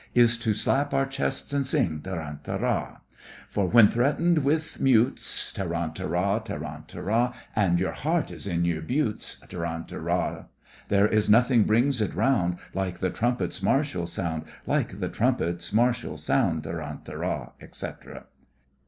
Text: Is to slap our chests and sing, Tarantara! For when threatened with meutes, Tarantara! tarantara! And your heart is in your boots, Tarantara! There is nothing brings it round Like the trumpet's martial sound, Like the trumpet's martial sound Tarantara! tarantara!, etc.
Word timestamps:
Is 0.15 0.35
to 0.39 0.55
slap 0.55 0.95
our 0.95 1.05
chests 1.05 1.53
and 1.53 1.63
sing, 1.63 2.01
Tarantara! 2.01 3.01
For 3.47 3.67
when 3.67 3.87
threatened 3.87 4.39
with 4.39 4.79
meutes, 4.79 5.53
Tarantara! 5.53 6.41
tarantara! 6.43 7.35
And 7.55 7.79
your 7.79 7.91
heart 7.91 8.31
is 8.31 8.47
in 8.47 8.65
your 8.65 8.81
boots, 8.81 9.37
Tarantara! 9.47 10.47
There 10.87 11.07
is 11.07 11.29
nothing 11.29 11.65
brings 11.65 12.01
it 12.01 12.15
round 12.15 12.57
Like 12.73 12.97
the 12.97 13.11
trumpet's 13.11 13.61
martial 13.61 14.07
sound, 14.07 14.45
Like 14.65 14.99
the 14.99 15.07
trumpet's 15.09 15.71
martial 15.71 16.17
sound 16.17 16.63
Tarantara! 16.63 16.97
tarantara!, 17.53 17.53
etc. 17.61 18.25